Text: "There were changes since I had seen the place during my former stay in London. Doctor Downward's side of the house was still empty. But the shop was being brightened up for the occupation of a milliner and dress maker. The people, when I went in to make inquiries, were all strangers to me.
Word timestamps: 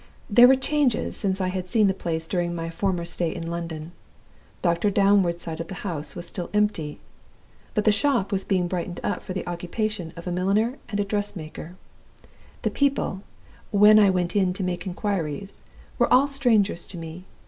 "There 0.31 0.47
were 0.47 0.55
changes 0.55 1.15
since 1.15 1.39
I 1.39 1.49
had 1.49 1.67
seen 1.69 1.85
the 1.85 1.93
place 1.93 2.27
during 2.27 2.55
my 2.55 2.71
former 2.71 3.05
stay 3.05 3.35
in 3.35 3.45
London. 3.45 3.91
Doctor 4.63 4.89
Downward's 4.89 5.43
side 5.43 5.61
of 5.61 5.67
the 5.67 5.75
house 5.85 6.15
was 6.15 6.25
still 6.27 6.49
empty. 6.55 6.97
But 7.75 7.83
the 7.85 7.91
shop 7.91 8.31
was 8.31 8.43
being 8.43 8.67
brightened 8.67 8.99
up 9.03 9.21
for 9.21 9.33
the 9.33 9.45
occupation 9.47 10.11
of 10.15 10.25
a 10.25 10.31
milliner 10.31 10.79
and 10.89 11.07
dress 11.07 11.35
maker. 11.35 11.75
The 12.63 12.71
people, 12.71 13.21
when 13.69 13.99
I 13.99 14.09
went 14.09 14.35
in 14.35 14.53
to 14.53 14.63
make 14.63 14.87
inquiries, 14.87 15.61
were 15.99 16.11
all 16.11 16.27
strangers 16.27 16.87
to 16.87 16.97
me. 16.97 17.25